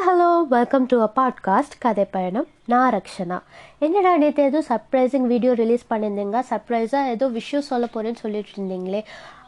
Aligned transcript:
Hi 0.00 0.10
hello 0.10 0.46
welcome 0.48 0.86
to 0.86 1.00
a 1.00 1.10
podcast 1.16 1.74
கதை 1.78 2.04
பயணம். 2.04 2.46
நான் 2.66 2.92
ரக்ஷனா. 2.92 3.42
என்னடா 3.78 4.16
நேற்று 4.16 4.42
ஏதோ 4.42 4.62
சர்ப்ரைசிங் 4.68 5.26
வீடியோ 5.26 5.52
ரிலீஸ் 5.52 5.84
பண்ணியிருந்தீங்க? 5.90 6.42
சர்ப்ரைஸாக 6.50 7.08
ஏதோ 7.08 7.28
விஷயம் 7.28 7.64
சொல்ல 7.64 7.86
போகிறேன்னு 7.86 8.14
சொல்லிட்டு 8.14 8.48
இருந்தீங்களே. 8.56 9.04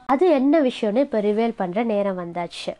அது 0.06 0.30
என்ன 0.30 0.60
விஷயம்னு 0.60 0.96
இப்போ 0.96 1.20
ரிவேல் 1.20 1.54
பண்ணுற 1.58 1.84
நேரம் 1.84 2.18
வந்தாச்சு. 2.18 2.74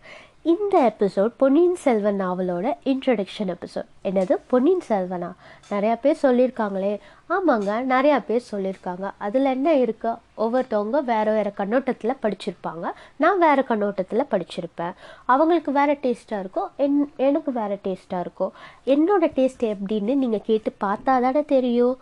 இந்த 0.51 0.77
எபிசோட் 0.91 1.33
பொன்னியின் 1.41 1.77
செல்வன் 1.83 2.17
நாவலோட 2.23 2.67
இன்ட்ரடக்ஷன் 2.93 3.51
எபிசோட் 3.55 3.91
என்னது? 4.09 4.35
பொன்னியின் 4.51 4.83
செல்வனா? 4.89 5.29
நிறையா 5.73 5.97
பேர் 6.05 6.19
சொல்லியிருக்காங்களே. 6.23 6.91
ஆமாங்க 7.35 7.75
நிறையா 7.93 8.17
பேர் 8.29 8.49
சொல்லியிருக்காங்க. 8.51 9.05
அதில் 9.27 9.51
என்ன 9.53 9.75
இருக்குது 9.83 10.19
ஒவ்வொருத்தவங்க 10.45 11.01
வேறு 11.11 11.35
வேறு 11.37 11.53
கண்ணோட்டத்தில் 11.61 12.15
படிச்சிருப்பாங்க. 12.25 12.85
நான் 13.25 13.39
வேறு 13.45 13.65
கண்ணோட்டத்தில் 13.71 14.29
படிச்சிருப்பேன். 14.33 14.97
அவங்களுக்கு 15.35 15.73
வேறு 15.79 15.97
டேஸ்ட்டாக 16.07 16.43
இருக்கும் 16.45 16.73
என் 16.87 16.99
எனக்கு 17.29 17.53
வேறு 17.61 17.79
டேஸ்ட்டாக 17.87 18.25
இருக்கும் 18.27 18.53
என்னோட 18.97 19.31
டேஸ்ட் 19.39 19.65
எப்படின்னு 19.75 20.19
நீங்கள் 20.25 20.47
கேட்டு 20.51 20.73
பார்த்தா 20.87 21.17
தானே 21.27 21.45
தெரியும். 21.55 21.97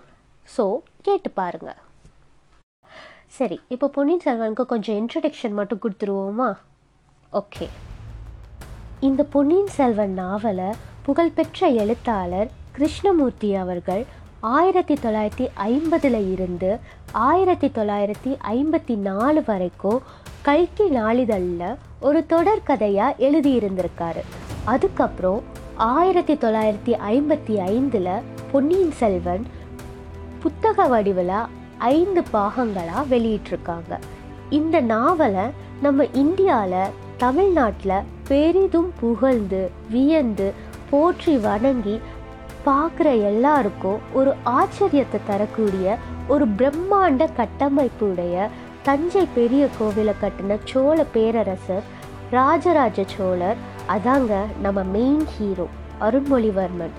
ஸோ 0.48 0.66
கேட்டு 1.08 1.30
பாருங்கள் 1.40 1.80
சரி 3.38 3.60
இப்போ 3.74 3.86
பொன்னியின் 3.98 4.26
செல்வனுக்கு 4.28 4.66
கொஞ்சம் 4.74 4.98
இன்ட்ரடக்ஷன் 5.02 5.58
மட்டும் 5.60 5.84
கொடுத்துருவோமா? 5.84 6.50
ஓகே 7.32 7.68
இந்த 9.00 9.22
பொன்னியின் 9.22 9.66
செல்வன் 9.66 10.12
நாவலை 10.12 10.70
புகழ்பெற்ற 11.02 11.68
எழுத்தாளர் 11.68 12.50
கிருஷ்ணமூர்த்தி 12.72 13.54
அவர்கள் 13.54 14.02
ஆயிரத்தி 14.40 14.94
தொள்ளாயிரத்தி 14.94 15.46
ஐம்பதில் 15.66 16.32
இருந்து 16.32 16.78
ஆயிரத்தி 17.12 17.68
தொள்ளாயிரத்தி 17.68 18.32
ஐம்பத்தி 18.50 18.96
நாலு 18.96 19.42
வரைக்கும் 19.46 20.00
கல்கி 20.42 20.88
நாளிதழில் 20.90 21.76
ஒரு 22.00 22.24
தொடர்கதையாக 22.28 23.18
எழுதியிருந்திருக்காரு. 23.18 24.24
அதுக்கப்புறம் 24.64 25.40
ஆயிரத்தி 25.76 26.34
தொள்ளாயிரத்தி 26.34 26.94
ஐம்பத்தி 27.14 27.56
ஐந்தில் 27.56 28.12
பொன்னியின் 28.52 28.92
செல்வன் 28.92 29.46
புத்தக 30.42 30.86
வடிவில் 30.86 31.36
ஐந்து 31.78 32.22
பாகங்களாக 32.32 33.08
வெளியிட்டிருக்காங்க. 33.16 33.94
இந்த 34.50 34.80
நாவலை 34.80 35.46
நம்ம 35.82 36.04
இந்தியாவில் 36.04 36.96
தமிழ்நாட்டில் 37.16 38.00
பெரிதும் 38.30 38.90
புகழ்ந்து 39.00 39.60
வியந்து 39.90 40.48
போற்றி 40.90 41.34
வணங்கி 41.36 41.96
பார்க்குற 42.66 43.08
எல்லாருக்கும் 43.30 44.00
ஒரு 44.18 44.32
ஆச்சரியத்தை 44.58 45.18
தரக்கூடிய 45.26 45.96
ஒரு 46.32 46.44
பிரம்மாண்ட 46.58 47.26
கட்டமைப்புடைய 47.38 48.48
தஞ்சை 48.82 49.24
பெரிய 49.34 49.62
கோவிலை 49.78 50.14
கட்டின 50.22 50.58
சோழ 50.64 50.98
பேரரசர் 51.14 51.86
ராஜராஜ 52.30 53.04
சோழர் 53.14 53.60
அதாங்க 53.94 54.34
நம்ம 54.62 54.82
மெயின் 54.96 55.24
ஹீரோ 55.34 55.66
அருண்மொழிவர்மன். 56.00 56.94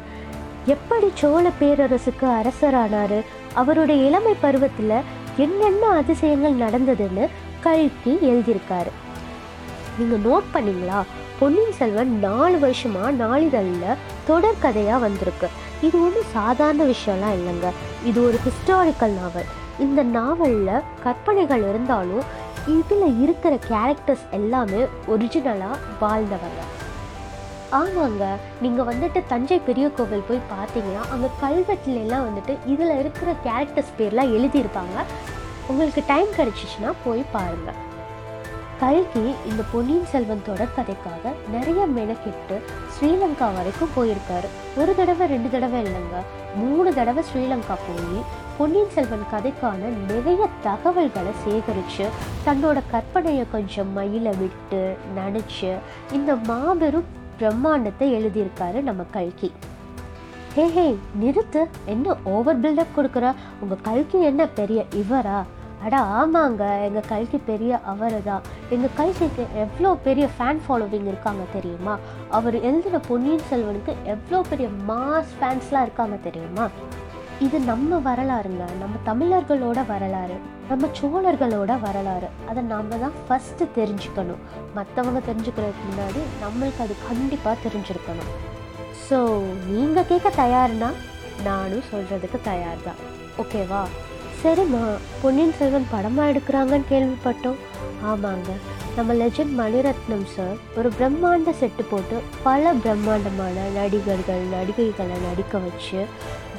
எப்படி 0.65 1.09
சோழ 1.21 1.43
பேரரசுக்கு 1.61 2.27
அரசரானாரு? 2.39 3.19
அவருடைய 3.53 3.99
இளமை 4.07 4.35
பருவத்தில் 4.41 4.97
என்னென்ன 5.37 5.83
அதிசயங்கள் 6.01 6.61
நடந்ததுன்னு 6.63 7.27
கல்கி 7.61 8.13
எழுதியிருக்காரு. 8.31 8.91
நீங்கள் 9.99 10.23
நோட் 10.27 10.53
பண்ணீங்களா? 10.53 10.99
பொன்னியின் 11.39 11.77
செல்வன் 11.79 12.19
நாலு 12.19 12.57
வருஷமா 12.57 13.03
நாளிதழில் 13.21 13.97
தொடர்கதையாக 14.29 14.99
வந்திருக்கு. 14.99 15.47
இது 15.81 15.95
ஒன்றும் 16.03 16.31
சாதாரண 16.31 16.83
விஷயம்லாம் 16.83 17.35
இல்லைங்க. 17.37 17.69
இது 18.05 18.25
ஒரு 18.27 18.39
ஹிஸ்டாரிக்கல் 18.45 19.15
நாவல் 19.21 19.49
இந்த 19.79 20.03
நாவலில் 20.03 20.85
கற்பனைகள் 21.03 21.63
இருந்தாலும் 21.69 22.23
இதில் 22.67 23.21
இருக்கிற 23.21 23.59
கேரக்டர்ஸ் 23.69 24.25
எல்லாமே 24.31 24.81
ஒரிஜினலாக 25.07 25.79
வாழ்ந்தவங்க. 26.01 26.61
ஆமாங்க 27.79 28.23
நீங்கள் 28.61 28.87
வந்துட்டு 28.91 29.21
தஞ்சை 29.27 29.59
பெரிய 29.59 29.89
கோவில் 29.89 30.27
போய் 30.27 30.47
பார்த்தீங்கன்னா 30.53 31.03
அங்கே 31.13 31.29
கல்வெட்டுல 31.43 32.01
எல்லாம் 32.05 32.25
வந்துட்டு 32.27 32.55
இதில் 32.65 32.99
இருக்கிற 32.99 33.31
கேரக்டர்ஸ் 33.45 33.95
பேர்லாம் 33.99 34.33
எழுதியிருப்பாங்க. 34.37 35.05
உங்களுக்கு 35.67 36.03
டைம் 36.07 36.27
கிடச்சிச்சின்னா 36.37 36.91
போய் 37.03 37.31
பாருங்கள் 37.31 37.89
கல்கி 38.81 39.33
இந்த 39.49 39.63
பொன்னியின் 39.71 40.05
செல்வன் 40.05 40.41
தொடர்கதைக்காக 40.47 41.31
நிறைய 41.51 41.81
மெனக்கெட்டு 41.95 42.55
ஸ்ரீலங்கா 42.93 43.47
வரைக்கும் 43.55 43.91
போயிருக்காரு. 43.95 44.47
ஒரு 44.77 44.95
தடவை 44.95 45.27
ரெண்டு 45.27 45.49
தடவை 45.49 45.81
இல்லைங்க. 45.81 46.21
மூணு 46.55 46.93
தடவை 46.93 47.23
ஸ்ரீலங்கா 47.23 47.75
போய் 47.87 48.23
பொன்னியின் 48.57 48.89
செல்வன் 48.89 49.27
கதைக்கான 49.33 49.91
நிறைய 50.13 50.47
தகவல்களை 50.63 51.31
சேகரித்து 51.43 52.07
தன்னோட 52.45 52.81
கற்பனையை 52.91 53.45
கொஞ்சம் 53.51 53.97
மயில 53.97 54.33
விட்டு 54.37 54.97
நினச்சி 55.17 55.77
இந்த 56.11 56.35
மாபெரும் 56.35 57.07
பிரம்மாண்டத்தை 57.39 58.09
எழுதியிருக்காரு 58.17 58.81
நம்ம 58.81 59.03
கல்கி. 59.11 59.51
ஹே 60.55 60.69
ஹே 60.69 60.97
நிறுத்து. 61.21 61.67
என்ன 61.85 62.15
ஓவர் 62.23 62.61
பில்டப் 62.61 62.95
கொடுக்குற? 62.97 63.33
உங்கள் 63.59 63.81
கல்கி 63.81 64.21
என்ன 64.21 64.47
பெரிய 64.47 64.85
இவரா? 64.91 65.41
அட 65.85 65.95
ஆமாங்க. 66.19 66.63
எங்கள் 66.87 67.07
கல்கி 67.11 67.37
பெரிய 67.49 67.79
அவர் 67.91 68.17
தான் 68.29 68.43
எங்கள் 68.73 68.95
கல்கிக்கு 68.99 69.43
எவ்வளோ 69.63 69.91
பெரிய 70.07 70.25
ஃபேன் 70.35 70.61
ஃபாலோவிங் 70.65 71.07
இருக்காங்க 71.11 71.43
தெரியுமா? 71.55 71.93
அவர் 72.37 72.57
எழுதின 72.67 72.99
பொன்னியின் 73.07 73.47
செல்வனுக்கு 73.51 73.93
எவ்வளோ 74.13 74.39
பெரிய 74.51 74.67
மாஸ் 74.89 75.31
ஃபேன்ஸ்லாம் 75.37 75.85
இருக்காங்க 75.87 76.17
தெரியுமா? 76.27 76.65
இது 77.45 77.59
நம்ம 77.69 77.97
வரலாறுங்க. 78.09 78.65
நம்ம 78.81 78.95
தமிழர்களோட 79.09 79.79
வரலாறு 79.91 80.35
நம்ம 80.71 80.87
சோழர்களோட 80.97 81.71
வரலாறு. 81.85 82.27
அதை 82.49 82.61
நாம் 82.73 82.91
தான் 83.05 83.17
ஃபஸ்ட்டு 83.27 83.65
தெரிஞ்சுக்கணும். 83.79 84.43
மற்றவங்க 84.77 85.21
தெரிஞ்சுக்கிறதுக்கு 85.29 85.87
முன்னாடி 85.89 86.21
நம்மளுக்கு 86.43 86.83
அது 86.85 86.95
கண்டிப்பாக 87.09 87.55
தெரிஞ்சிருக்கணும். 87.65 88.31
ஸோ 89.07 89.17
நீங்கள் 89.71 90.07
கேட்க 90.11 90.29
தயார்னா 90.43 90.91
நானும் 91.49 91.89
சொல்கிறதுக்கு 91.91 92.39
தயார் 92.51 92.87
தான் 92.87 93.01
ஓகேவா 93.43 93.81
சரிம்மா 94.41 94.83
பொன்னியின் 95.21 95.57
செல்வன் 95.57 95.91
படமாக 95.91 96.29
எடுக்கிறாங்கன்னு 96.31 96.87
கேள்விப்பட்டோம். 96.91 97.59
ஆமாங்க 98.11 98.51
நம்ம 98.95 99.13
லெஜண்ட் 99.19 99.53
மணிரத்னம் 99.59 100.25
சார் 100.35 100.55
ஒரு 100.77 100.89
பிரம்மாண்ட 100.97 101.51
செட்டு 101.59 101.83
போட்டு 101.89 102.15
பல 102.45 102.73
பிரம்மாண்டமான 102.83 103.65
நடிகர்கள் 103.75 104.41
நடிகைகளை 104.55 105.17
நடிக்க 105.27 105.61
வச்சு 105.65 105.99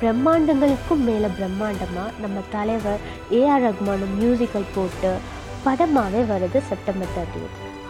பிரம்மாண்டங்களுக்கும் 0.00 1.02
மேலே 1.08 1.30
பிரம்மாண்டமாக 1.38 2.14
நம்ம 2.24 2.44
தலைவர் 2.54 3.02
ஏஆர் 3.40 3.64
ரஹ்மானும் 3.66 4.14
மியூசிக்கல் 4.20 4.72
போட்டு 4.76 5.12
படமாகவே 5.66 6.22
வருது 6.32 6.60
செப்டம்பர் 6.70 7.12
தேர்ட்டி 7.16 7.42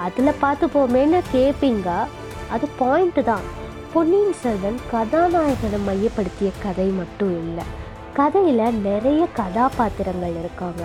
அதில் 0.06 0.41
பார்த்து 0.44 0.66
போமேன்னு 0.76 1.20
கேட்பீங்க 1.34 1.91
அது 2.54 2.66
பாயிண்ட்டு 2.81 3.22
தான். 3.31 3.47
பொன்னியின் 3.92 4.41
செல்வன் 4.42 4.81
கதாநாயகனை 4.92 5.78
மையப்படுத்திய 5.86 6.50
கதை 6.64 6.88
மட்டும் 7.00 7.32
இல்லை. 7.42 7.64
கதையில் 8.17 8.78
நிறைய 8.89 9.23
கதாபாத்திரங்கள் 9.39 10.34
இருக்காங்க. 10.41 10.83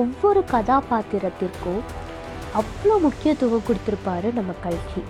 ஒவ்வொரு 0.00 0.40
கதாபாத்திரத்திற்கும் 0.52 1.82
அவ்வளோ 2.60 2.94
முக்கியத்துவம் 3.04 3.64
கொடுத்துருப்பாரு 3.68 4.28
நம்ம 4.38 4.54
கல்கி. 4.64 5.02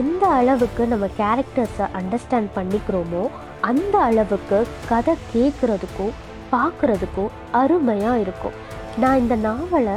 எந்த 0.00 0.26
அளவுக்கு 0.38 0.82
நம்ம 0.86 1.06
கேரக்டர்ஸை 1.20 1.86
அண்டர்ஸ்டாண்ட் 2.00 2.50
பண்ணிக்கிறோமோ 2.56 3.22
அந்த 3.60 3.94
அளவுக்கு 4.08 4.58
கதை 4.90 5.14
கேட்குறதுக்கும் 5.34 6.14
பார்க்குறதுக்கும் 6.52 7.34
அருமையாக 7.60 8.22
இருக்கும். 8.24 8.56
நான் 8.98 9.18
இந்த 9.18 9.36
நாவலை 9.48 9.96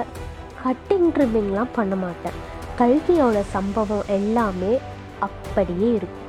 கட்டிங் 0.63 1.09
ட்ரிம்மிங்லாம் 1.15 1.75
பண்ண 1.77 1.95
மாட்டேன். 1.95 2.39
கல்கியோட 2.79 3.37
சம்பவம் 3.55 4.09
எல்லாமே 4.17 4.73
அப்படியே 5.19 5.89
இருக்கும். 5.97 6.23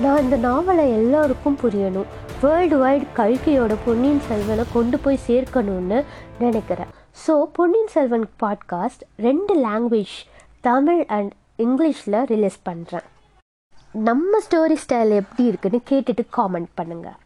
நான் 0.00 0.22
இந்த 0.22 0.36
நாவலை 0.36 0.84
எல்லோருக்கும் 0.90 1.60
புரியணும். 1.62 2.10
வேர்ல்டு 2.40 2.76
வைடு 2.84 3.06
கல்கியோட 3.16 3.76
பொன்னியின் 3.84 4.20
செல்வனை 4.20 4.64
கொண்டு 4.72 4.98
போய் 4.98 5.18
சேர்க்கணும்னு 5.26 6.04
நினைக்கிறேன். 6.38 6.90
ஸோ 7.26 7.44
பொன்னியின் 7.52 7.88
செல்வன் 7.88 8.26
பாட்காஸ்ட் 8.42 9.02
ரெண்டு 9.16 9.66
லாங்குவேஜ் 9.66 10.16
தமிழ் 10.60 11.04
அண்ட் 11.06 11.32
இங்கிலீஷில் 11.58 12.24
ரிலீஸ் 12.24 12.58
பண்ணுறேன் 12.64 13.06
நம்ம 13.92 14.40
ஸ்டோரி 14.48 14.76
ஸ்டைல் 14.84 15.10
எப்படி 15.10 15.44
இருக்குன்னு 15.44 15.80
கேட்டுட்டு 15.90 16.24
காமெண்ட் 16.36 16.70
பண்ணுங்கள் 16.80 17.18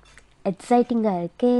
எக்ஸைட்டிங்காக 0.44 1.20
இருக்கே. 1.22 1.56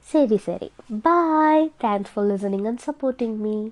சரி 0.00 0.36
சரி. 0.36 0.72
Bye 1.02 1.72
thanks 1.80 2.12
for 2.14 2.26
listening 2.26 2.66
and 2.66 2.80
supporting 2.86 3.36
me 3.36 3.70